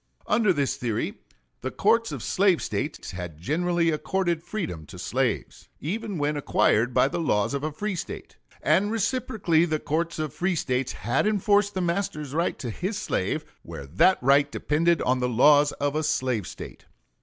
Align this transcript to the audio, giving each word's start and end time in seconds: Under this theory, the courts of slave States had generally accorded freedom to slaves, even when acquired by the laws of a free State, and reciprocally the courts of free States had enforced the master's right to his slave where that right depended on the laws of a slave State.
Under 0.25 0.51
this 0.51 0.77
theory, 0.77 1.19
the 1.61 1.69
courts 1.69 2.11
of 2.11 2.23
slave 2.23 2.59
States 2.63 3.11
had 3.11 3.37
generally 3.37 3.91
accorded 3.91 4.41
freedom 4.41 4.87
to 4.87 4.97
slaves, 4.97 5.69
even 5.79 6.17
when 6.17 6.35
acquired 6.35 6.91
by 6.91 7.07
the 7.07 7.19
laws 7.19 7.53
of 7.53 7.63
a 7.63 7.71
free 7.71 7.93
State, 7.95 8.35
and 8.63 8.89
reciprocally 8.91 9.63
the 9.63 9.77
courts 9.77 10.17
of 10.17 10.33
free 10.33 10.55
States 10.55 10.93
had 10.93 11.27
enforced 11.27 11.75
the 11.75 11.81
master's 11.81 12.33
right 12.33 12.57
to 12.57 12.71
his 12.71 12.97
slave 12.97 13.45
where 13.61 13.85
that 13.85 14.17
right 14.23 14.51
depended 14.51 15.03
on 15.03 15.19
the 15.19 15.29
laws 15.29 15.71
of 15.73 15.95
a 15.95 16.01
slave 16.01 16.47
State. 16.47 16.85